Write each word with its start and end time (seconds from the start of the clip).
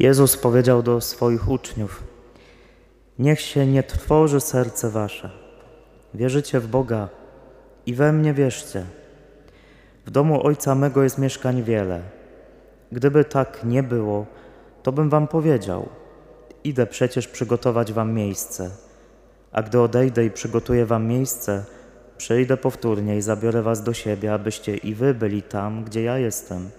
Jezus 0.00 0.36
powiedział 0.36 0.82
do 0.82 1.00
swoich 1.00 1.48
uczniów: 1.48 2.02
Niech 3.18 3.40
się 3.40 3.66
nie 3.66 3.82
trwoży 3.82 4.40
serce 4.40 4.90
wasze. 4.90 5.30
Wierzycie 6.14 6.60
w 6.60 6.66
Boga 6.66 7.08
i 7.86 7.94
we 7.94 8.12
mnie 8.12 8.34
wierzcie. 8.34 8.84
W 10.06 10.10
domu 10.10 10.46
Ojca 10.46 10.74
mego 10.74 11.02
jest 11.02 11.18
mieszkań 11.18 11.62
wiele. 11.62 12.00
Gdyby 12.92 13.24
tak 13.24 13.64
nie 13.64 13.82
było, 13.82 14.26
to 14.82 14.92
bym 14.92 15.10
wam 15.10 15.28
powiedział: 15.28 15.88
Idę 16.64 16.86
przecież 16.86 17.28
przygotować 17.28 17.92
wam 17.92 18.12
miejsce. 18.12 18.70
A 19.52 19.62
gdy 19.62 19.80
odejdę 19.80 20.24
i 20.24 20.30
przygotuję 20.30 20.86
wam 20.86 21.06
miejsce, 21.06 21.64
przyjdę 22.16 22.56
powtórnie 22.56 23.16
i 23.16 23.22
zabiorę 23.22 23.62
was 23.62 23.82
do 23.82 23.92
siebie, 23.92 24.34
abyście 24.34 24.76
i 24.76 24.94
wy 24.94 25.14
byli 25.14 25.42
tam, 25.42 25.84
gdzie 25.84 26.02
ja 26.02 26.18
jestem. 26.18 26.70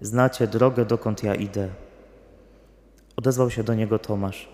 Znacie 0.00 0.46
drogę, 0.46 0.84
dokąd 0.84 1.22
ja 1.22 1.34
idę. 1.34 1.68
Odezwał 3.16 3.50
się 3.50 3.64
do 3.64 3.74
niego 3.74 3.98
Tomasz. 3.98 4.48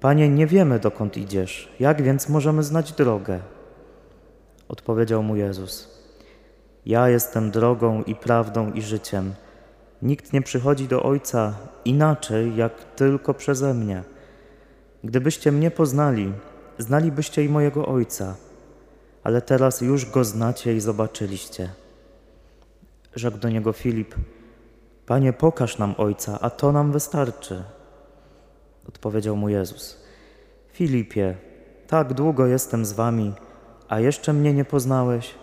Panie, 0.00 0.28
nie 0.28 0.46
wiemy, 0.46 0.78
dokąd 0.78 1.16
idziesz. 1.16 1.72
Jak 1.80 2.02
więc 2.02 2.28
możemy 2.28 2.62
znać 2.62 2.92
drogę? 2.92 3.40
Odpowiedział 4.68 5.22
mu 5.22 5.36
Jezus. 5.36 6.00
Ja 6.86 7.08
jestem 7.08 7.50
drogą 7.50 8.02
i 8.02 8.14
prawdą 8.14 8.72
i 8.72 8.82
życiem. 8.82 9.34
Nikt 10.02 10.32
nie 10.32 10.42
przychodzi 10.42 10.88
do 10.88 11.02
Ojca 11.02 11.54
inaczej, 11.84 12.56
jak 12.56 12.84
tylko 12.96 13.34
przeze 13.34 13.74
mnie. 13.74 14.02
Gdybyście 15.04 15.52
mnie 15.52 15.70
poznali, 15.70 16.32
znalibyście 16.78 17.44
i 17.44 17.48
mojego 17.48 17.86
Ojca, 17.86 18.34
ale 19.24 19.42
teraz 19.42 19.80
już 19.80 20.10
Go 20.10 20.24
znacie 20.24 20.76
i 20.76 20.80
zobaczyliście. 20.80 21.70
Rzekł 23.14 23.38
do 23.38 23.48
niego 23.48 23.72
Filip, 23.72 24.14
Panie, 25.10 25.32
pokaż 25.32 25.78
nam 25.78 25.94
Ojca, 25.98 26.38
a 26.40 26.50
to 26.50 26.72
nam 26.72 26.92
wystarczy. 26.92 27.62
Odpowiedział 28.88 29.36
mu 29.36 29.48
Jezus, 29.48 30.02
Filipie, 30.72 31.36
tak 31.86 32.14
długo 32.14 32.46
jestem 32.46 32.84
z 32.84 32.92
wami, 32.92 33.32
a 33.88 34.00
jeszcze 34.00 34.32
mnie 34.32 34.54
nie 34.54 34.64
poznałeś? 34.64 35.34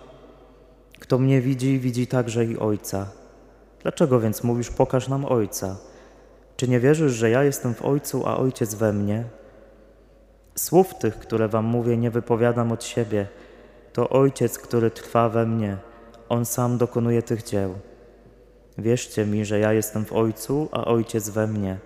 Kto 0.99 1.17
mnie 1.17 1.41
widzi, 1.41 1.79
widzi 1.79 2.07
także 2.07 2.45
i 2.45 2.57
Ojca. 2.57 3.07
Dlaczego 3.81 4.19
więc 4.19 4.43
mówisz, 4.43 4.69
pokaż 4.69 5.07
nam 5.07 5.25
Ojca? 5.25 5.75
Czy 6.57 6.67
nie 6.67 6.79
wierzysz, 6.79 7.13
że 7.13 7.29
ja 7.29 7.43
jestem 7.43 7.75
w 7.75 7.85
Ojcu, 7.85 8.27
a 8.27 8.37
Ojciec 8.37 8.75
we 8.75 8.93
mnie? 8.93 9.23
Słów 10.55 10.95
tych, 10.95 11.19
które 11.19 11.47
wam 11.47 11.65
mówię, 11.65 11.97
nie 11.97 12.11
wypowiadam 12.11 12.71
od 12.71 12.83
siebie. 12.83 13.27
To 13.93 14.09
Ojciec, 14.09 14.59
który 14.59 14.91
trwa 14.91 15.29
we 15.29 15.45
mnie. 15.45 15.77
On 16.29 16.45
sam 16.45 16.77
dokonuje 16.77 17.21
tych 17.21 17.43
dzieł. 17.43 17.75
Wierzcie 18.77 19.25
mi, 19.25 19.45
że 19.45 19.59
ja 19.59 19.73
jestem 19.73 20.05
w 20.05 20.13
Ojcu, 20.13 20.69
a 20.71 20.85
Ojciec 20.85 21.29
we 21.29 21.47
mnie. 21.47 21.77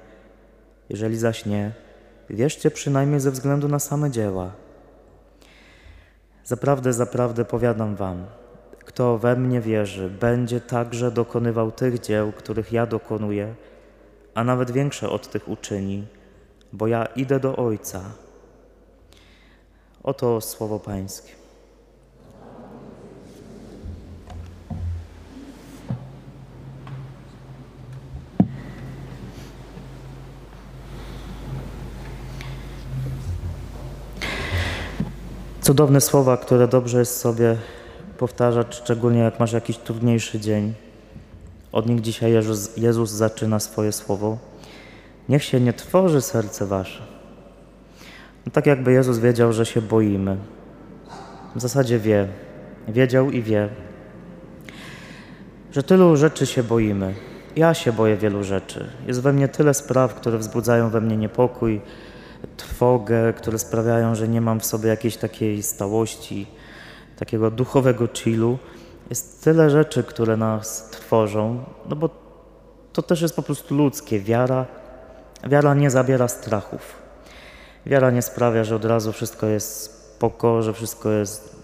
Jeżeli 0.89 1.17
zaś 1.17 1.45
nie, 1.45 1.71
wierzcie 2.29 2.71
przynajmniej 2.71 3.19
ze 3.19 3.31
względu 3.31 3.67
na 3.67 3.79
same 3.79 4.11
dzieła. 4.11 4.51
Zaprawdę, 6.43 6.93
zaprawdę 6.93 7.45
powiadam 7.45 7.95
wam, 7.95 8.25
kto 8.79 9.17
we 9.17 9.35
mnie 9.35 9.61
wierzy, 9.61 10.09
będzie 10.09 10.61
także 10.61 11.11
dokonywał 11.11 11.71
tych 11.71 11.99
dzieł, 11.99 12.31
których 12.31 12.71
ja 12.71 12.85
dokonuję, 12.85 13.55
a 14.33 14.43
nawet 14.43 14.71
większe 14.71 15.09
od 15.09 15.31
tych 15.31 15.49
uczyni, 15.49 16.07
bo 16.73 16.87
ja 16.87 17.05
idę 17.05 17.39
do 17.39 17.55
Ojca. 17.55 18.01
Oto 20.03 20.41
słowo 20.41 20.79
Pańskie. 20.79 21.31
Cudowne 35.61 36.01
słowa, 36.01 36.37
które 36.37 36.67
dobrze 36.67 36.99
jest 36.99 37.19
sobie 37.19 37.57
powtarzać, 38.17 38.75
szczególnie 38.75 39.19
jak 39.19 39.39
masz 39.39 39.51
jakiś 39.51 39.77
trudniejszy 39.77 40.39
dzień. 40.39 40.73
Od 41.71 41.89
nich 41.89 42.01
dzisiaj 42.01 42.31
Jezus, 42.31 42.77
Jezus 42.77 43.11
zaczyna 43.11 43.59
swoje 43.59 43.91
słowo. 43.91 44.37
Niech 45.29 45.43
się 45.43 45.59
nie 45.59 45.73
tworzy 45.73 46.21
serce 46.21 46.65
wasze. 46.65 47.01
No 48.45 48.51
tak 48.51 48.65
jakby 48.65 48.91
Jezus 48.91 49.19
wiedział, 49.19 49.53
że 49.53 49.65
się 49.65 49.81
boimy. 49.81 50.37
W 51.55 51.61
zasadzie 51.61 51.99
wie, 51.99 52.27
wiedział 52.87 53.31
i 53.31 53.41
wie, 53.41 53.69
że 55.71 55.83
tylu 55.83 56.15
rzeczy 56.17 56.45
się 56.45 56.63
boimy. 56.63 57.13
Ja 57.55 57.73
się 57.73 57.93
boję 57.93 58.17
wielu 58.17 58.43
rzeczy. 58.43 58.89
Jest 59.07 59.21
we 59.21 59.33
mnie 59.33 59.47
tyle 59.47 59.73
spraw, 59.73 60.13
które 60.13 60.37
wzbudzają 60.37 60.89
we 60.89 61.01
mnie 61.01 61.17
niepokój, 61.17 61.81
trwogę, 62.57 63.33
które 63.33 63.59
sprawiają, 63.59 64.15
że 64.15 64.27
nie 64.27 64.41
mam 64.41 64.59
w 64.59 64.65
sobie 64.65 64.89
jakiejś 64.89 65.17
takiej 65.17 65.63
stałości, 65.63 66.47
takiego 67.17 67.51
duchowego 67.51 68.07
chillu. 68.07 68.57
Jest 69.09 69.43
tyle 69.43 69.69
rzeczy, 69.69 70.03
które 70.03 70.37
nas 70.37 70.89
trwożą, 70.89 71.63
no 71.89 71.95
bo 71.95 72.09
to 72.93 73.01
też 73.01 73.21
jest 73.21 73.35
po 73.35 73.43
prostu 73.43 73.75
ludzkie. 73.75 74.19
Wiara, 74.19 74.65
wiara 75.47 75.73
nie 75.73 75.89
zabiera 75.89 76.27
strachów. 76.27 76.95
Wiara 77.85 78.11
nie 78.11 78.21
sprawia, 78.21 78.63
że 78.63 78.75
od 78.75 78.85
razu 78.85 79.11
wszystko 79.11 79.47
jest 79.47 79.83
spoko, 80.15 80.61
że 80.61 80.73
wszystko 80.73 81.09
jest 81.09 81.55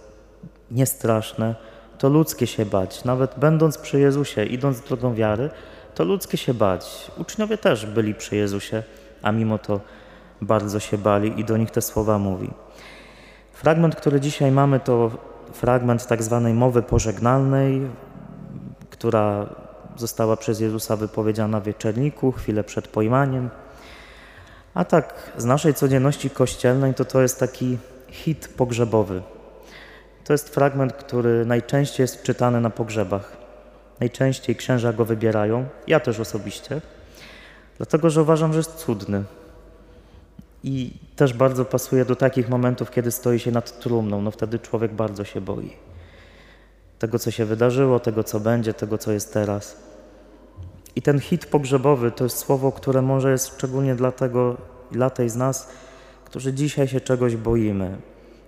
niestraszne. 0.71 1.55
To 1.97 2.09
ludzkie 2.09 2.47
się 2.47 2.65
bać. 2.65 3.03
Nawet 3.03 3.39
będąc 3.39 3.77
przy 3.77 3.99
Jezusie, 3.99 4.45
idąc 4.45 4.81
drogą 4.81 5.13
wiary, 5.13 5.49
to 5.95 6.03
ludzkie 6.03 6.37
się 6.37 6.53
bać. 6.53 7.11
Uczniowie 7.17 7.57
też 7.57 7.85
byli 7.85 8.15
przy 8.15 8.35
Jezusie, 8.35 8.83
a 9.21 9.31
mimo 9.31 9.57
to 9.57 9.79
bardzo 10.41 10.79
się 10.79 10.97
bali 10.97 11.39
i 11.39 11.45
do 11.45 11.57
nich 11.57 11.71
te 11.71 11.81
słowa 11.81 12.17
mówi. 12.17 12.49
Fragment, 13.53 13.95
który 13.95 14.19
dzisiaj 14.19 14.51
mamy, 14.51 14.79
to 14.79 15.11
fragment 15.53 16.07
tak 16.07 16.23
zwanej 16.23 16.53
mowy 16.53 16.81
pożegnalnej, 16.81 17.81
która 18.89 19.45
została 19.95 20.37
przez 20.37 20.59
Jezusa 20.59 20.95
wypowiedziana 20.95 21.59
w 21.59 21.63
wieczerniku, 21.63 22.31
chwilę 22.31 22.63
przed 22.63 22.87
pojmaniem. 22.87 23.49
A 24.73 24.85
tak 24.85 25.31
z 25.37 25.45
naszej 25.45 25.73
codzienności 25.73 26.29
kościelnej 26.29 26.93
to 26.93 27.05
to 27.05 27.21
jest 27.21 27.39
taki 27.39 27.77
hit 28.07 28.47
pogrzebowy. 28.57 29.21
To 30.23 30.33
jest 30.33 30.49
fragment, 30.49 30.93
który 30.93 31.45
najczęściej 31.45 32.03
jest 32.03 32.23
czytany 32.23 32.61
na 32.61 32.69
pogrzebach. 32.69 33.37
Najczęściej 33.99 34.55
księża 34.55 34.93
go 34.93 35.05
wybierają, 35.05 35.65
ja 35.87 35.99
też 35.99 36.19
osobiście, 36.19 36.81
dlatego 37.77 38.09
że 38.09 38.21
uważam, 38.21 38.53
że 38.53 38.59
jest 38.59 38.75
cudny. 38.75 39.23
I 40.67 40.91
też 41.15 41.33
bardzo 41.33 41.65
pasuje 41.65 42.05
do 42.05 42.15
takich 42.15 42.49
momentów, 42.49 42.91
kiedy 42.91 43.11
stoi 43.11 43.39
się 43.39 43.51
nad 43.51 43.79
trumną. 43.79 44.21
No 44.21 44.31
wtedy 44.31 44.59
człowiek 44.59 44.93
bardzo 44.93 45.23
się 45.23 45.41
boi. 45.41 45.73
Tego, 46.99 47.19
co 47.19 47.31
się 47.31 47.45
wydarzyło, 47.45 47.99
tego, 47.99 48.23
co 48.23 48.39
będzie, 48.39 48.73
tego, 48.73 48.97
co 48.97 49.11
jest 49.11 49.33
teraz. 49.33 49.77
I 50.95 51.01
ten 51.01 51.19
hit 51.19 51.45
pogrzebowy 51.45 52.11
to 52.11 52.23
jest 52.23 52.37
słowo, 52.37 52.71
które 52.71 53.01
może 53.01 53.31
jest 53.31 53.47
szczególnie 53.47 53.95
dla 53.95 54.11
tego, 54.11 54.57
dla 54.91 55.09
tej 55.09 55.29
z 55.29 55.35
nas, 55.35 55.69
którzy 56.25 56.53
dzisiaj 56.53 56.87
się 56.87 57.01
czegoś 57.01 57.35
boimy. 57.35 57.97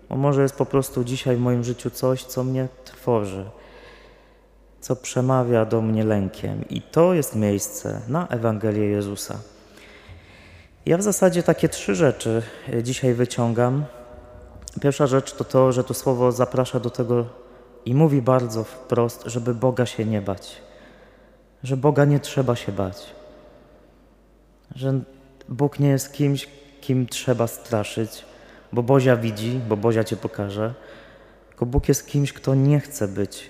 Bo 0.09 0.15
może 0.15 0.41
jest 0.41 0.55
po 0.55 0.65
prostu 0.65 1.03
dzisiaj 1.03 1.35
w 1.35 1.39
moim 1.39 1.63
życiu 1.63 1.89
coś, 1.89 2.23
co 2.23 2.43
mnie 2.43 2.67
trwoży, 2.85 3.45
co 4.79 4.95
przemawia 4.95 5.65
do 5.65 5.81
mnie 5.81 6.03
lękiem. 6.03 6.69
I 6.69 6.81
to 6.81 7.13
jest 7.13 7.35
miejsce 7.35 8.01
na 8.07 8.27
Ewangelię 8.27 8.85
Jezusa. 8.85 9.39
Ja 10.89 10.97
w 10.97 11.01
zasadzie 11.01 11.43
takie 11.43 11.69
trzy 11.69 11.95
rzeczy 11.95 12.41
e, 12.73 12.83
dzisiaj 12.83 13.13
wyciągam. 13.13 13.85
Pierwsza 14.81 15.07
rzecz 15.07 15.33
to 15.33 15.43
to, 15.43 15.71
że 15.71 15.83
to 15.83 15.93
słowo 15.93 16.31
zaprasza 16.31 16.79
do 16.79 16.89
tego 16.89 17.25
i 17.85 17.95
mówi 17.95 18.21
bardzo 18.21 18.63
wprost, 18.63 19.23
żeby 19.25 19.55
Boga 19.55 19.85
się 19.85 20.05
nie 20.05 20.21
bać. 20.21 20.61
Że 21.63 21.77
Boga 21.77 22.05
nie 22.05 22.19
trzeba 22.19 22.55
się 22.55 22.71
bać. 22.71 23.05
Że 24.75 24.99
Bóg 25.49 25.79
nie 25.79 25.89
jest 25.89 26.13
kimś, 26.13 26.47
kim 26.81 27.07
trzeba 27.07 27.47
straszyć, 27.47 28.25
bo 28.73 28.83
Bozia 28.83 29.15
widzi, 29.15 29.59
bo 29.69 29.77
Bozia 29.77 30.03
cię 30.03 30.17
pokaże. 30.17 30.73
Tylko 31.49 31.65
Bóg 31.65 31.87
jest 31.87 32.07
kimś, 32.07 32.33
kto 32.33 32.55
nie 32.55 32.79
chce 32.79 33.07
być 33.07 33.49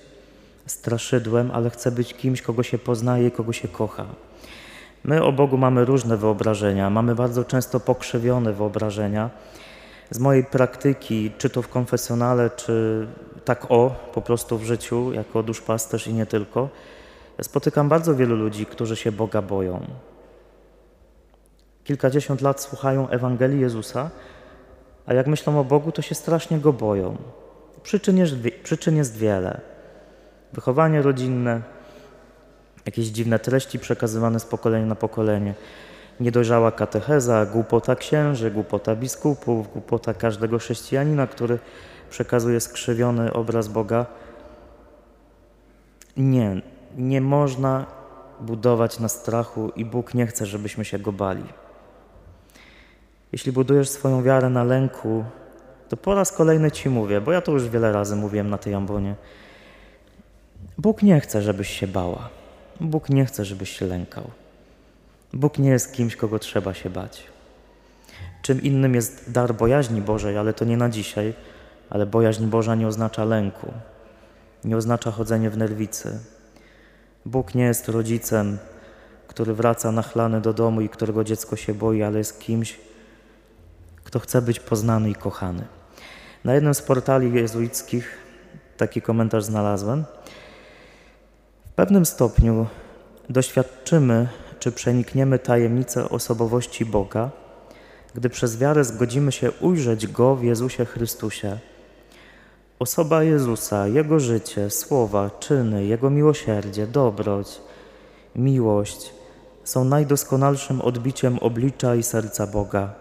straszydłem, 0.66 1.52
ale 1.52 1.70
chce 1.70 1.92
być 1.92 2.14
kimś, 2.14 2.42
kogo 2.42 2.64
się 2.64 2.78
poznaje 2.78 3.32
kogo 3.32 3.54
się 3.54 3.68
kocha. 3.68 4.06
My 5.04 5.24
o 5.24 5.32
Bogu 5.32 5.58
mamy 5.58 5.86
różne 5.86 6.18
wyobrażenia, 6.18 6.90
mamy 6.90 7.16
bardzo 7.16 7.46
często 7.46 7.80
pokrzewione 7.80 8.54
wyobrażenia. 8.54 9.30
Z 10.12 10.20
mojej 10.20 10.44
praktyki, 10.44 11.32
czy 11.38 11.50
to 11.50 11.62
w 11.62 11.68
konfesjonale, 11.68 12.50
czy 12.50 13.08
tak 13.46 13.72
o, 13.72 13.96
po 14.14 14.22
prostu 14.22 14.58
w 14.58 14.64
życiu, 14.64 15.14
jako 15.14 15.44
duszpasterz 15.44 16.08
i 16.08 16.14
nie 16.14 16.26
tylko, 16.26 16.70
spotykam 17.42 17.90
bardzo 17.90 18.16
wielu 18.16 18.36
ludzi, 18.36 18.66
którzy 18.66 18.96
się 18.96 19.12
Boga 19.12 19.42
boją. 19.42 19.86
Kilkadziesiąt 21.84 22.42
lat 22.42 22.62
słuchają 22.62 23.10
Ewangelii 23.10 23.60
Jezusa, 23.60 24.10
a 25.06 25.14
jak 25.14 25.28
myślą 25.28 25.60
o 25.60 25.64
Bogu, 25.64 25.92
to 25.92 26.02
się 26.02 26.16
strasznie 26.16 26.60
Go 26.60 26.74
boją. 26.74 27.18
Przyczyn 27.84 28.18
jest, 28.18 28.34
przyczyn 28.64 28.98
jest 28.98 29.18
wiele. 29.18 29.62
Wychowanie 30.54 31.02
rodzinne, 31.02 31.62
jakieś 32.86 33.08
dziwne 33.08 33.40
treści 33.40 33.80
przekazywane 33.80 34.40
z 34.40 34.46
pokolenia 34.46 34.86
na 34.86 34.96
pokolenie, 34.96 35.54
niedojrzała 36.20 36.72
katecheza, 36.72 37.46
głupota 37.46 37.96
księży, 37.96 38.52
głupota 38.52 38.96
biskupów, 38.96 39.72
głupota 39.74 40.14
każdego 40.14 40.60
chrześcijanina, 40.60 41.28
który 41.28 41.60
przekazuje 42.10 42.60
skrzywiony 42.60 43.34
obraz 43.34 43.68
Boga. 43.68 44.06
Nie, 46.18 46.62
nie 46.98 47.22
można 47.22 47.86
budować 48.40 49.00
na 49.00 49.08
strachu 49.08 49.72
i 49.76 49.86
Bóg 49.86 50.14
nie 50.14 50.28
chce, 50.28 50.46
żebyśmy 50.46 50.86
się 50.86 51.00
go 51.00 51.12
bali. 51.12 51.44
Jeśli 53.32 53.52
budujesz 53.52 53.90
swoją 53.90 54.24
wiarę 54.24 54.50
na 54.50 54.64
lęku, 54.64 55.24
to 55.90 55.98
po 55.98 56.16
raz 56.16 56.32
kolejny 56.32 56.72
Ci 56.72 56.90
mówię, 56.90 57.22
bo 57.22 57.32
ja 57.32 57.42
to 57.42 57.52
już 57.52 57.70
wiele 57.70 57.92
razy 57.92 58.16
mówiłem 58.16 58.50
na 58.50 58.58
tej 58.58 58.74
ambonie. 58.74 59.16
Bóg 60.78 61.04
nie 61.04 61.20
chce, 61.20 61.42
żebyś 61.42 61.70
się 61.70 61.88
bała. 61.88 62.39
Bóg 62.82 63.10
nie 63.10 63.26
chce, 63.26 63.46
żebyś 63.46 63.78
się 63.78 63.86
lękał. 63.86 64.32
Bóg 65.34 65.58
nie 65.58 65.70
jest 65.70 65.94
kimś, 65.94 66.16
kogo 66.16 66.40
trzeba 66.40 66.74
się 66.74 66.90
bać. 66.90 67.24
Czym 68.42 68.62
innym 68.62 68.96
jest 68.96 69.32
dar 69.32 69.56
bojaźni 69.56 70.02
Bożej, 70.02 70.38
ale 70.38 70.54
to 70.54 70.66
nie 70.66 70.78
na 70.78 70.90
dzisiaj. 70.90 71.34
Ale 71.90 72.06
bojaźń 72.06 72.46
Boża 72.46 72.76
nie 72.76 72.88
oznacza 72.88 73.26
lęku, 73.26 73.74
nie 74.64 74.78
oznacza 74.78 75.12
chodzenie 75.12 75.50
w 75.50 75.58
nerwicy. 75.58 76.20
Bóg 77.26 77.56
nie 77.56 77.64
jest 77.64 77.90
rodzicem, 77.90 78.58
który 79.28 79.54
wraca 79.54 79.92
nachlany 79.92 80.42
do 80.42 80.54
domu 80.54 80.82
i 80.82 80.90
którego 80.90 81.24
dziecko 81.24 81.56
się 81.56 81.74
boi, 81.74 82.04
ale 82.04 82.18
jest 82.18 82.40
kimś, 82.40 82.80
kto 84.04 84.20
chce 84.20 84.42
być 84.42 84.60
poznany 84.60 85.10
i 85.10 85.16
kochany. 85.16 85.66
Na 86.44 86.54
jednym 86.54 86.74
z 86.74 86.82
portali 86.82 87.34
jezuickich 87.34 88.18
taki 88.78 89.02
komentarz 89.02 89.44
znalazłem. 89.44 90.04
Pewnym 91.80 92.06
stopniu 92.06 92.66
doświadczymy, 93.30 94.28
czy 94.60 94.72
przenikniemy 94.72 95.40
tajemnicę 95.40 96.10
osobowości 96.10 96.86
Boga, 96.86 97.30
gdy 98.16 98.30
przez 98.30 98.58
wiarę 98.58 98.84
zgodzimy 98.84 99.32
się 99.32 99.52
ujrzeć 99.52 100.08
Go 100.08 100.36
w 100.36 100.44
Jezusie 100.44 100.86
Chrystusie. 100.86 101.58
Osoba 102.80 103.24
Jezusa, 103.24 103.88
Jego 103.88 104.20
życie, 104.20 104.70
słowa, 104.70 105.30
czyny, 105.40 105.86
Jego 105.86 106.10
miłosierdzie, 106.10 106.88
dobroć, 106.88 107.62
miłość 108.36 109.14
są 109.64 109.84
najdoskonalszym 109.84 110.82
odbiciem 110.82 111.40
oblicza 111.40 111.96
i 111.96 112.04
serca 112.04 112.48
Boga. 112.48 112.94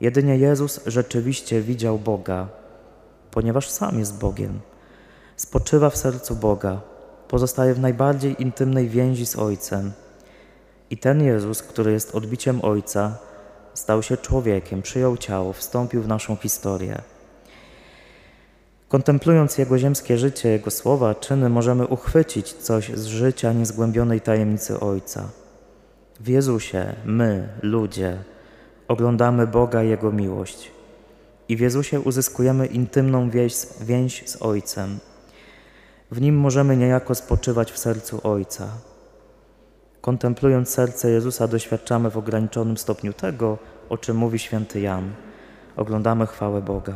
Jedynie 0.00 0.36
Jezus 0.36 0.80
rzeczywiście 0.86 1.60
widział 1.60 1.98
Boga, 1.98 2.48
ponieważ 3.30 3.70
sam 3.70 3.98
jest 3.98 4.18
Bogiem. 4.18 4.60
Spoczywa 5.36 5.90
w 5.90 5.96
sercu 5.96 6.36
Boga, 6.36 6.80
pozostaje 7.28 7.74
w 7.74 7.80
najbardziej 7.80 8.42
intymnej 8.42 8.88
więzi 8.88 9.26
z 9.26 9.36
Ojcem. 9.36 9.92
I 10.90 10.96
ten 10.96 11.22
Jezus, 11.22 11.62
który 11.62 11.92
jest 11.92 12.14
odbiciem 12.14 12.60
Ojca, 12.62 13.18
stał 13.74 14.02
się 14.02 14.16
człowiekiem, 14.16 14.82
przyjął 14.82 15.16
ciało, 15.16 15.52
wstąpił 15.52 16.02
w 16.02 16.08
naszą 16.08 16.36
historię. 16.36 17.02
Kontemplując 18.88 19.58
Jego 19.58 19.78
ziemskie 19.78 20.18
życie, 20.18 20.48
Jego 20.48 20.70
słowa, 20.70 21.14
czyny, 21.14 21.48
możemy 21.48 21.86
uchwycić 21.86 22.52
coś 22.52 22.88
z 22.88 23.06
życia 23.06 23.52
niezgłębionej 23.52 24.20
tajemnicy 24.20 24.80
Ojca. 24.80 25.28
W 26.20 26.28
Jezusie 26.28 26.94
my, 27.04 27.48
ludzie, 27.62 28.18
oglądamy 28.88 29.46
Boga 29.46 29.82
i 29.82 29.88
Jego 29.88 30.12
miłość. 30.12 30.70
I 31.48 31.56
w 31.56 31.60
Jezusie 31.60 32.00
uzyskujemy 32.00 32.66
intymną 32.66 33.30
więź, 33.30 33.54
więź 33.80 34.28
z 34.28 34.42
Ojcem. 34.42 34.98
W 36.10 36.20
Nim 36.20 36.38
możemy 36.38 36.76
niejako 36.76 37.14
spoczywać 37.14 37.72
w 37.72 37.78
sercu 37.78 38.20
Ojca. 38.22 38.68
Kontemplując 40.00 40.68
serce 40.68 41.10
Jezusa, 41.10 41.48
doświadczamy 41.48 42.10
w 42.10 42.18
ograniczonym 42.18 42.76
stopniu 42.76 43.12
tego, 43.12 43.58
o 43.88 43.98
czym 43.98 44.16
mówi 44.16 44.38
święty 44.38 44.80
Jan. 44.80 45.12
Oglądamy 45.76 46.26
chwałę 46.26 46.62
Boga. 46.62 46.94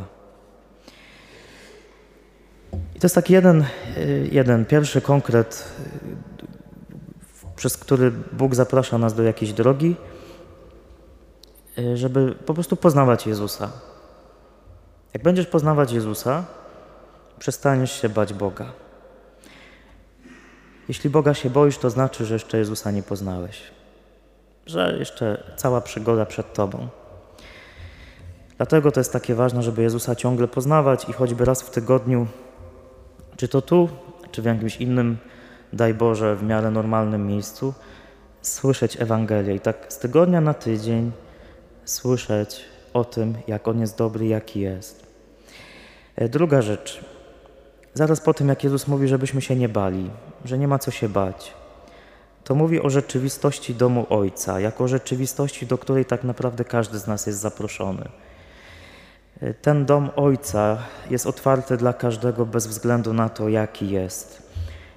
I 2.73 3.01
to 3.01 3.05
jest 3.05 3.15
taki 3.15 3.33
jeden, 3.33 3.65
y, 3.97 4.29
jeden 4.33 4.67
pierwszy 4.67 5.01
konkret, 5.01 5.73
y, 6.43 7.56
przez 7.56 7.77
który 7.77 8.11
Bóg 8.33 8.55
zaprasza 8.55 8.99
nas 8.99 9.15
do 9.15 9.23
jakiejś 9.23 9.53
drogi, 9.53 9.97
y, 11.79 11.97
żeby 11.97 12.35
po 12.47 12.55
prostu 12.55 12.77
poznawać 12.77 13.27
Jezusa. 13.27 13.73
Jak 15.15 15.23
będziesz 15.23 15.47
poznawać 15.47 15.93
Jezusa, 15.93 16.45
przestaniesz 17.39 18.03
się 18.03 18.09
bać 18.09 18.35
Boga. 18.35 18.73
Jeśli 20.91 21.11
Boga 21.11 21.35
się 21.35 21.51
boisz, 21.51 21.79
to 21.79 21.91
znaczy, 21.91 22.25
że 22.25 22.35
jeszcze 22.35 22.59
Jezusa 22.59 22.91
nie 22.91 23.03
poznałeś, 23.03 23.63
że 24.67 24.97
jeszcze 24.99 25.53
cała 25.57 25.81
przygoda 25.81 26.27
przed 26.27 26.55
Tobą. 26.55 26.89
Dlatego 28.57 28.93
to 28.93 29.01
jest 29.01 29.13
takie 29.13 29.35
ważne, 29.35 29.63
żeby 29.63 29.83
Jezusa 29.83 30.15
ciągle 30.15 30.49
poznawać 30.49 31.09
i 31.09 31.13
choćby 31.13 31.45
raz 31.45 31.63
w 31.63 31.71
tygodniu, 31.71 32.27
czy 33.37 33.49
to 33.49 33.63
tu, 33.63 33.89
czy 34.31 34.43
w 34.43 34.45
jakimś 34.45 34.77
innym, 34.77 35.19
daj 35.73 35.95
Boże, 35.95 36.37
w 36.37 36.43
miarę 36.43 36.71
normalnym 36.71 37.27
miejscu, 37.27 37.75
słyszeć 38.43 39.01
Ewangelię 39.01 39.55
i 39.55 39.61
tak 39.61 39.87
z 39.89 39.99
tygodnia 39.99 40.41
na 40.41 40.55
tydzień 40.55 41.13
słyszeć 41.85 42.65
o 42.93 43.05
tym, 43.05 43.35
jak 43.47 43.69
On 43.69 43.81
jest 43.81 43.99
dobry, 43.99 44.27
jaki 44.27 44.61
jest. 44.61 45.07
E, 46.17 46.29
druga 46.29 46.63
rzecz. 46.63 47.10
Zaraz 47.95 48.21
po 48.21 48.35
tym, 48.35 48.49
jak 48.49 48.65
Jezus 48.65 48.89
mówi, 48.89 49.09
żebyśmy 49.09 49.43
się 49.43 49.57
nie 49.57 49.69
bali, 49.69 50.11
że 50.45 50.59
nie 50.59 50.69
ma 50.69 50.79
co 50.79 50.91
się 50.91 51.09
bać, 51.09 51.55
to 52.45 52.55
mówi 52.55 52.81
o 52.81 52.91
rzeczywistości 52.91 53.75
domu 53.75 54.07
Ojca, 54.11 54.61
jako 54.61 54.89
rzeczywistości, 54.89 55.67
do 55.67 55.79
której 55.79 56.05
tak 56.05 56.25
naprawdę 56.25 56.65
każdy 56.65 56.99
z 56.99 57.07
nas 57.07 57.27
jest 57.27 57.39
zaproszony. 57.39 58.09
Ten 59.63 59.87
dom 59.87 60.11
Ojca 60.17 60.79
jest 61.11 61.27
otwarty 61.27 61.77
dla 61.77 61.93
każdego 61.93 62.47
bez 62.47 62.67
względu 62.67 63.13
na 63.13 63.29
to, 63.29 63.49
jaki 63.49 63.91
jest. 63.91 64.43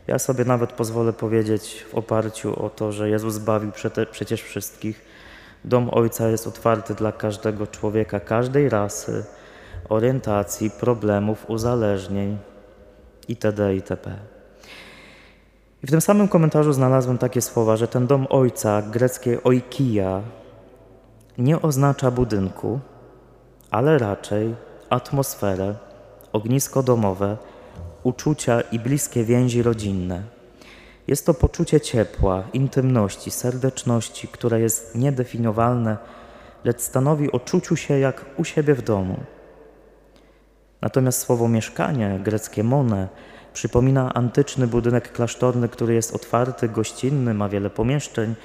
Ja 0.08 0.20
sobie 0.20 0.46
nawet 0.46 0.74
pozwolę 0.74 1.14
powiedzieć 1.14 1.86
w 1.92 1.96
oparciu 1.96 2.66
o 2.66 2.70
to, 2.70 2.92
że 2.92 3.10
Jezus 3.10 3.34
zbawił 3.34 3.72
przecież 4.12 4.42
wszystkich. 4.42 5.02
Dom 5.66 5.90
Ojca 5.92 6.30
jest 6.30 6.48
otwarty 6.48 6.96
dla 6.96 7.12
każdego 7.12 7.68
człowieka, 7.68 8.20
każdej 8.20 8.70
rasy, 8.70 9.26
orientacji, 9.90 10.72
problemów, 10.72 11.50
uzależnień 11.50 12.38
itd. 13.28 13.76
itp. 13.76 14.16
I 15.84 15.88
w 15.88 15.92
tym 15.92 16.02
samym 16.02 16.28
komentarzu 16.28 16.74
znalazłem 16.74 17.18
takie 17.18 17.42
słowa, 17.42 17.78
że 17.78 17.88
ten 17.88 18.08
dom 18.08 18.28
Ojca, 18.30 18.82
greckie 18.82 19.44
oikija, 19.44 20.22
nie 21.38 21.62
oznacza 21.62 22.12
budynku, 22.12 22.80
ale 23.72 23.98
raczej 23.98 24.56
atmosferę, 24.90 25.76
ognisko 26.34 26.84
domowe, 26.84 27.38
uczucia 28.04 28.62
i 28.62 28.80
bliskie 28.80 29.24
więzi 29.24 29.64
rodzinne. 29.64 30.24
Jest 31.08 31.26
to 31.26 31.34
poczucie 31.34 31.82
ciepła, 31.82 32.44
intymności, 32.54 33.32
serdeczności, 33.32 34.28
które 34.28 34.60
jest 34.60 34.96
niedefiniowalne, 34.96 35.98
lecz 36.64 36.82
stanowi 36.82 37.32
o 37.32 37.40
czuciu 37.40 37.76
się 37.76 38.00
jak 38.00 38.26
u 38.38 38.44
siebie 38.44 38.76
w 38.76 38.82
domu. 38.82 39.20
Natomiast 40.84 41.20
słowo 41.20 41.48
mieszkanie, 41.48 42.20
greckie 42.24 42.64
mone, 42.64 43.08
przypomina 43.54 44.14
antyczny 44.14 44.68
budynek 44.68 45.12
klasztorny, 45.12 45.70
który 45.70 45.94
jest 45.94 46.16
otwarty, 46.16 46.70
gościnny, 46.70 47.34
ma 47.34 47.50
wiele 47.50 47.70
pomieszczeń, 47.70 48.36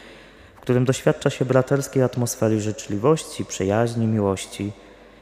w 0.57 0.61
którym 0.61 0.85
doświadcza 0.85 1.31
się 1.31 1.45
braterskiej 1.45 2.03
atmosfery 2.03 2.61
życzliwości, 2.61 3.45
przyjaźni, 3.45 4.07
miłości– 4.07 4.73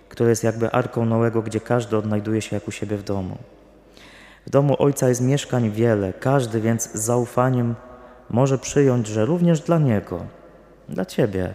które 0.08 0.30
jest 0.30 0.44
jakby 0.44 0.70
arką 0.70 1.04
Noego, 1.04 1.42
gdzie 1.42 1.60
każdy 1.60 1.96
odnajduje 1.96 2.42
się 2.42 2.56
jak 2.56 2.68
u 2.68 2.70
siebie 2.70 2.96
w 2.96 3.02
domu. 3.02 3.36
W 4.46 4.50
domu 4.50 4.76
Ojca 4.78 5.08
jest 5.08 5.20
mieszkań 5.20 5.70
wiele, 5.70 6.12
każdy 6.12 6.60
więc 6.60 6.92
z 6.92 6.94
zaufaniem 6.94 7.74
może 8.30 8.58
przyjąć, 8.58 9.06
że 9.06 9.24
również 9.24 9.60
dla 9.60 9.78
Niego, 9.78 10.26
dla 10.88 11.04
Ciebie. 11.04 11.54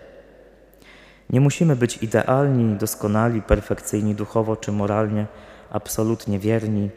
Nie 1.31 1.41
musimy 1.41 1.75
być 1.75 1.97
idealni, 1.97 2.75
doskonali, 2.75 3.41
perfekcyjni 3.41 4.15
duchowo 4.15 4.55
czy 4.55 4.71
moralnie, 4.71 5.25
absolutnie 5.71 6.39
wierni. 6.39 6.89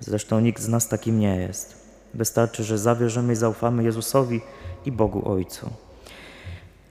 Zresztą 0.00 0.40
nikt 0.40 0.62
z 0.62 0.68
nas 0.68 0.88
takim 0.88 1.18
nie 1.18 1.36
jest. 1.36 1.82
Wystarczy, 2.14 2.64
że 2.64 2.78
zawierzymy 2.78 3.32
i 3.32 3.36
zaufamy 3.36 3.84
Jezusowi 3.84 4.40
i 4.86 4.92
Bogu 4.92 5.28
Ojcu. 5.28 5.70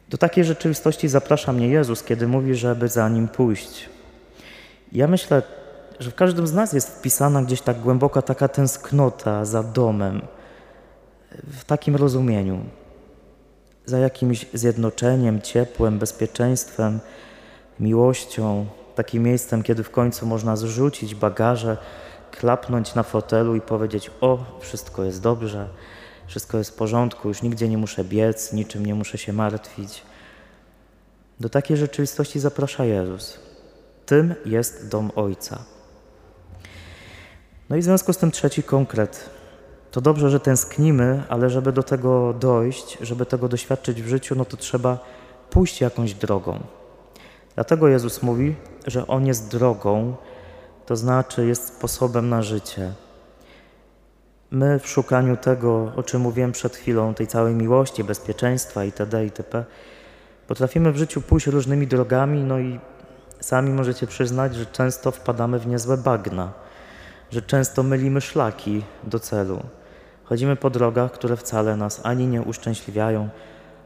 Do 0.09 0.17
takiej 0.17 0.43
rzeczywistości 0.43 1.07
zaprasza 1.07 1.53
mnie 1.53 1.67
Jezus, 1.67 2.03
kiedy 2.03 2.27
mówi, 2.27 2.55
żeby 2.55 2.87
za 2.87 3.09
Nim 3.09 3.27
pójść, 3.27 3.89
ja 4.91 5.07
myślę, 5.07 5.41
że 5.99 6.11
w 6.11 6.15
każdym 6.15 6.47
z 6.47 6.53
nas 6.53 6.73
jest 6.73 6.89
wpisana 6.89 7.43
gdzieś 7.43 7.61
tak 7.61 7.79
głęboka 7.79 8.21
taka 8.21 8.47
tęsknota 8.47 9.45
za 9.45 9.63
domem, 9.63 10.21
w 11.31 11.65
takim 11.65 11.95
rozumieniu, 11.95 12.59
za 13.85 13.97
jakimś 13.97 14.45
zjednoczeniem, 14.53 15.41
ciepłem, 15.41 15.99
bezpieczeństwem, 15.99 16.99
miłością, 17.79 18.65
takim 18.95 19.23
miejscem, 19.23 19.63
kiedy 19.63 19.83
w 19.83 19.89
końcu 19.89 20.25
można 20.25 20.55
zrzucić 20.55 21.15
bagaże, 21.15 21.77
klapnąć 22.31 22.95
na 22.95 23.03
fotelu 23.03 23.55
i 23.55 23.61
powiedzieć: 23.61 24.11
O, 24.21 24.45
wszystko 24.59 25.03
jest 25.03 25.21
dobrze, 25.21 25.69
wszystko 26.27 26.57
jest 26.57 26.69
w 26.69 26.73
porządku, 26.75 27.27
już 27.27 27.41
nigdzie 27.41 27.69
nie 27.69 27.77
muszę 27.77 28.03
biec, 28.03 28.53
niczym 28.53 28.85
nie 28.85 28.95
muszę 28.95 29.17
się 29.17 29.33
martwić. 29.33 30.03
Do 31.39 31.49
takiej 31.49 31.77
rzeczywistości 31.77 32.39
zaprasza 32.39 32.85
Jezus. 32.85 33.39
Tym 34.05 34.35
jest 34.45 34.87
dom 34.87 35.11
Ojca. 35.15 35.63
No 37.69 37.75
i 37.75 37.79
w 37.79 37.83
związku 37.83 38.13
z 38.13 38.17
tym 38.17 38.31
trzeci 38.31 38.63
konkret. 38.63 39.29
To 39.91 40.01
dobrze, 40.01 40.29
że 40.29 40.39
tęsknimy, 40.39 41.23
ale 41.29 41.49
żeby 41.49 41.71
do 41.71 41.83
tego 41.83 42.33
dojść, 42.33 42.97
żeby 43.01 43.25
tego 43.25 43.47
doświadczyć 43.47 44.01
w 44.01 44.07
życiu, 44.07 44.35
no 44.35 44.45
to 44.45 44.57
trzeba 44.57 44.97
pójść 45.49 45.81
jakąś 45.81 46.13
drogą. 46.13 46.59
Dlatego 47.55 47.87
Jezus 47.87 48.23
mówi, 48.23 48.55
że 48.87 49.07
On 49.07 49.27
jest 49.27 49.51
drogą, 49.51 50.15
to 50.85 50.95
znaczy 50.95 51.45
jest 51.45 51.67
sposobem 51.67 52.29
na 52.29 52.41
życie. 52.41 52.93
My 54.51 54.79
w 54.79 54.87
szukaniu 54.87 55.37
tego, 55.37 55.91
o 55.95 56.03
czym 56.03 56.21
mówiłem 56.21 56.51
przed 56.51 56.75
chwilą, 56.75 57.13
tej 57.13 57.27
całej 57.27 57.55
miłości, 57.55 58.03
bezpieczeństwa 58.03 58.83
itd. 58.83 59.23
itp., 59.23 59.65
potrafimy 60.47 60.91
w 60.91 60.97
życiu 60.97 61.21
pójść 61.21 61.47
różnymi 61.47 61.87
drogami, 61.87 62.43
no 62.43 62.59
i 62.59 62.79
sami 63.39 63.71
możecie 63.71 64.07
przyznać, 64.07 64.55
że 64.55 64.65
często 64.65 65.11
wpadamy 65.11 65.59
w 65.59 65.67
niezłe 65.67 65.97
bagna, 65.97 66.51
że 67.31 67.41
często 67.41 67.83
mylimy 67.83 68.21
szlaki 68.21 68.83
do 69.03 69.19
celu. 69.19 69.59
Chodzimy 70.31 70.55
po 70.55 70.69
drogach, 70.69 71.11
które 71.11 71.37
wcale 71.37 71.75
nas 71.75 72.01
ani 72.03 72.27
nie 72.27 72.41
uszczęśliwiają, 72.41 73.29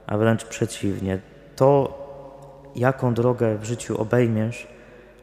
a 0.08 0.18
wręcz 0.18 0.46
przeciwnie. 0.46 1.20
To, 1.56 1.98
jaką 2.76 3.14
drogę 3.14 3.58
w 3.58 3.64
życiu 3.64 4.02
obejmiesz, 4.02 4.68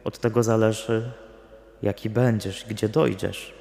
od 0.03 0.19
tego 0.19 0.43
zależy, 0.43 1.11
jaki 1.81 2.09
będziesz, 2.09 2.65
gdzie 2.69 2.89
dojdziesz. 2.89 3.53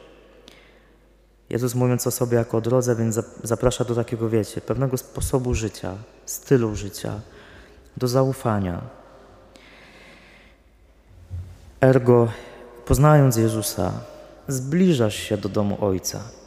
Jezus 1.51 1.75
mówiąc 1.75 2.07
o 2.07 2.11
sobie 2.11 2.37
jako 2.37 2.57
o 2.57 2.61
drodze, 2.61 2.97
więc 2.97 3.21
zaprasza 3.43 3.85
do 3.85 3.95
takiego, 3.95 4.29
wiecie, 4.29 4.61
pewnego 4.61 4.97
sposobu 4.97 5.55
życia, 5.55 5.95
stylu 6.27 6.77
życia, 6.77 7.21
do 7.97 8.09
zaufania. 8.09 8.81
Ergo, 11.81 12.29
poznając 12.87 13.37
Jezusa, 13.37 13.93
zbliżasz 14.49 15.17
się 15.17 15.37
do 15.37 15.49
domu 15.49 15.77
Ojca. 15.81 16.42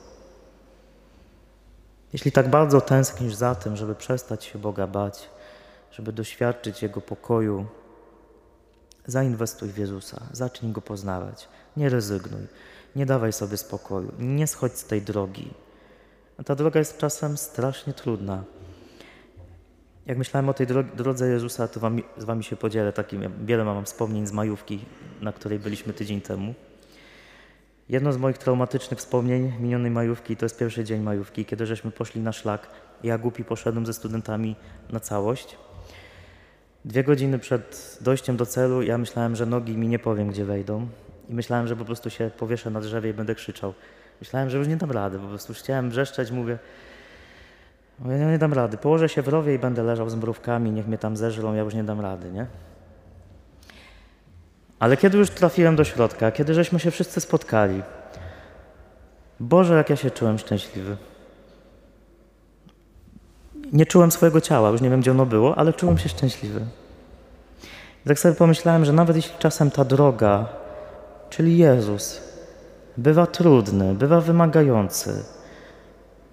Jeśli 2.16 2.32
tak 2.32 2.50
bardzo 2.50 2.82
tęsknisz 2.82 3.34
za 3.34 3.56
tym, 3.56 3.76
żeby 3.76 3.96
przestać 3.96 4.44
się 4.44 4.60
Boga 4.60 4.88
bać, 4.88 5.30
żeby 5.92 6.14
doświadczyć 6.14 6.82
Jego 6.82 7.02
pokoju, 7.02 7.66
zainwestuj 9.06 9.70
w 9.70 9.78
Jezusa, 9.78 10.22
zacznij 10.32 10.72
Go 10.72 10.82
poznawać. 10.82 11.48
Nie 11.78 11.90
rezygnuj, 11.90 12.42
nie 12.96 13.06
dawaj 13.06 13.34
sobie 13.34 13.58
spokoju, 13.58 14.12
nie 14.20 14.48
schodź 14.48 14.78
z 14.78 14.86
tej 14.86 15.02
drogi. 15.02 15.54
Ta 16.46 16.56
droga 16.56 16.80
jest 16.80 16.98
czasem 16.98 17.38
strasznie 17.38 17.94
trudna. 17.94 18.44
Jak 20.06 20.18
myślałem 20.18 20.50
o 20.50 20.54
tej 20.54 20.68
drodze 20.96 21.28
Jezusa, 21.28 21.68
to 21.68 21.80
z 22.18 22.24
Wami 22.24 22.44
się 22.44 22.56
podzielę 22.56 22.94
takim, 22.94 23.46
wiele 23.46 23.64
mam 23.64 23.86
wspomnień 23.86 24.28
z 24.28 24.32
majówki, 24.32 24.86
na 25.22 25.34
której 25.34 25.60
byliśmy 25.60 25.94
tydzień 25.94 26.22
temu. 26.22 26.54
Jedno 27.90 28.14
z 28.14 28.18
moich 28.18 28.38
traumatycznych 28.38 29.00
wspomnień 29.00 29.54
minionej 29.60 29.92
majówki 29.92 30.38
to 30.38 30.46
jest 30.46 30.60
pierwszy 30.60 30.84
dzień 30.84 31.02
majówki, 31.02 31.46
kiedy 31.46 31.66
żeśmy 31.66 31.92
poszli 31.92 32.22
na 32.22 32.32
szlak. 32.32 32.68
Ja 33.04 33.18
głupi 33.18 33.44
poszedłem 33.44 33.86
ze 33.86 33.94
studentami 33.94 34.56
na 34.90 35.00
całość. 35.00 35.58
Dwie 36.86 37.04
godziny 37.04 37.40
przed 37.40 37.98
dojściem 38.02 38.38
do 38.38 38.46
celu 38.46 38.82
ja 38.82 38.98
myślałem, 38.98 39.36
że 39.36 39.46
nogi 39.46 39.78
mi 39.78 39.88
nie 39.88 40.00
powiem, 40.00 40.28
gdzie 40.28 40.46
wejdą. 40.46 40.88
I 41.30 41.34
myślałem, 41.34 41.68
że 41.68 41.76
po 41.76 41.86
prostu 41.86 42.10
się 42.10 42.32
powieszę 42.38 42.70
na 42.70 42.82
drzewie 42.82 43.10
i 43.10 43.14
będę 43.14 43.36
krzyczał. 43.36 43.74
Myślałem, 44.22 44.50
że 44.50 44.58
już 44.58 44.68
nie 44.68 44.78
dam 44.78 44.92
rady, 44.92 45.20
po 45.20 45.28
prostu 45.28 45.54
chciałem 45.54 45.90
wrzeszczeć, 45.90 46.32
mówię, 46.32 46.60
mówię, 48.00 48.18
nie, 48.18 48.26
nie 48.26 48.38
dam 48.38 48.54
rady. 48.54 48.78
Położę 48.78 49.10
się 49.10 49.22
w 49.22 49.28
rowie 49.28 49.54
i 49.54 49.60
będę 49.60 49.84
leżał 49.84 50.10
z 50.10 50.16
mrówkami, 50.16 50.72
niech 50.72 50.88
mnie 50.88 50.98
tam 50.98 51.18
zeżrą, 51.18 51.54
ja 51.54 51.62
już 51.62 51.74
nie 51.74 51.84
dam 51.84 52.02
rady, 52.02 52.32
nie? 52.32 52.46
Ale 54.80 54.98
kiedy 54.98 55.18
już 55.18 55.30
trafiłem 55.30 55.76
do 55.76 55.84
środka, 55.84 56.32
kiedy 56.32 56.54
żeśmy 56.54 56.80
się 56.80 56.92
wszyscy 56.92 57.22
spotkali, 57.22 57.84
Boże, 59.40 59.76
jak 59.78 59.90
ja 59.90 59.96
się 59.96 60.12
czułem 60.12 60.38
szczęśliwy. 60.40 60.98
Nie 63.72 63.86
czułem 63.86 64.12
swojego 64.12 64.42
ciała, 64.42 64.70
już 64.70 64.82
nie 64.82 64.90
wiem, 64.90 65.02
gdzie 65.02 65.12
ono 65.12 65.26
było, 65.26 65.58
ale 65.58 65.74
czułem 65.74 65.98
się 65.98 66.10
szczęśliwy. 66.10 66.62
I 68.06 68.08
tak 68.08 68.20
sobie 68.20 68.36
pomyślałem, 68.36 68.86
że 68.86 68.94
nawet 68.94 69.16
jeśli 69.16 69.40
czasem 69.40 69.72
ta 69.72 69.86
droga, 69.86 70.46
czyli 71.30 71.58
Jezus, 71.58 72.22
bywa 72.98 73.28
trudny, 73.28 73.94
bywa 73.94 74.22
wymagający 74.22 75.24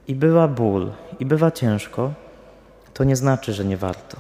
i 0.09 0.15
bywa 0.15 0.49
ból, 0.49 0.91
i 1.19 1.27
bywa 1.27 1.51
ciężko, 1.51 2.13
to 2.95 3.05
nie 3.05 3.17
znaczy, 3.17 3.53
że 3.53 3.65
nie 3.65 3.77
warto. 3.77 4.17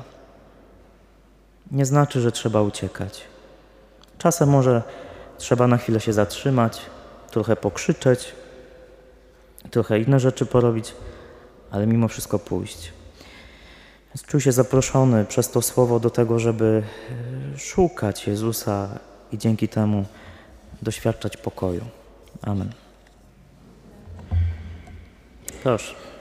Nie 1.70 1.86
znaczy, 1.86 2.20
że 2.20 2.32
trzeba 2.32 2.62
uciekać. 2.62 3.31
Czasem 4.22 4.48
może 4.48 4.82
trzeba 5.38 5.66
na 5.66 5.76
chwilę 5.76 6.00
się 6.00 6.12
zatrzymać, 6.12 6.80
trochę 7.30 7.56
pokrzyczeć, 7.56 8.32
trochę 9.70 10.00
inne 10.00 10.20
rzeczy 10.20 10.46
porobić, 10.46 10.94
ale 11.70 11.86
mimo 11.86 12.08
wszystko 12.08 12.38
pójść. 12.38 12.92
Więc 14.08 14.26
czuł 14.26 14.40
się 14.40 14.52
zaproszony 14.52 15.24
przez 15.24 15.50
to 15.50 15.62
słowo 15.62 16.00
do 16.00 16.10
tego, 16.10 16.38
żeby 16.38 16.82
e, 17.54 17.58
szukać 17.58 18.26
Jezusa 18.26 18.98
i 19.32 19.38
dzięki 19.38 19.68
temu 19.68 20.04
doświadczać 20.82 21.36
pokoju. 21.36 21.84
Amen. 22.42 22.72
Proszę. 25.62 26.11